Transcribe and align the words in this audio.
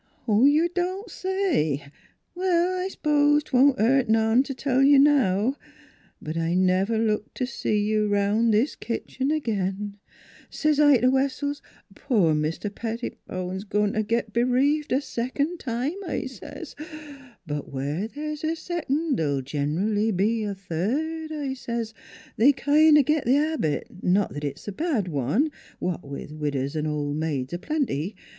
"You 0.27 0.67
don't 0.73 1.11
say! 1.11 1.83
Well, 2.33 2.79
I 2.83 2.87
s'pose 2.87 3.43
'twon't 3.43 3.77
hurt 3.77 4.09
none 4.09 4.41
t' 4.41 4.55
tell 4.55 4.81
you 4.81 4.97
now; 4.97 5.57
but 6.19 6.35
I 6.35 6.55
never 6.55 6.97
looked 6.97 7.35
t' 7.37 7.45
see 7.45 7.77
you 7.85 8.07
'round 8.07 8.51
this 8.51 8.71
'ere 8.73 8.79
kitchen 8.97 9.31
agin. 9.31 9.97
'S 10.51 10.65
I 10.81 10.95
says 10.95 11.01
t' 11.01 11.05
Wessells, 11.07 11.61
* 11.81 11.93
Poor 11.93 12.33
Mr. 12.33 12.73
Pettibone's 12.73 13.61
a 13.61 13.65
goin' 13.67 13.93
t' 13.93 14.01
git 14.01 14.33
b'reaved 14.33 14.91
a 14.91 15.01
secon' 15.01 15.59
time,' 15.59 16.03
I 16.07 16.25
says. 16.25 16.75
* 17.09 17.45
But 17.45 17.71
where 17.71 18.07
there's 18.07 18.43
a 18.43 18.55
secon' 18.55 19.15
th'll 19.17 19.41
gen'ally 19.43 20.09
be 20.09 20.41
a 20.45 20.55
third,' 20.55 21.31
I 21.31 21.53
says. 21.53 21.93
They 22.37 22.53
kind 22.53 22.97
o' 22.97 23.03
git 23.03 23.25
th' 23.25 23.35
habit 23.35 23.85
not 24.01 24.33
that 24.33 24.43
it's 24.43 24.67
a 24.67 24.71
bad 24.71 25.07
one, 25.09 25.51
what 25.77 26.03
with 26.03 26.31
widows 26.31 26.75
an' 26.75 26.87
ol' 26.87 27.13
maids 27.13 27.53
a 27.53 27.59
plenty. 27.59 28.15